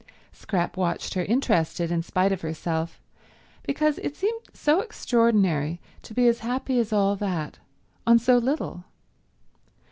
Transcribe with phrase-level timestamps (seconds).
[0.31, 2.99] Scrap watched her, interested in spite of herself,
[3.61, 7.59] because it seemed so extraordinary to be as happy as all that
[8.07, 8.83] on so little.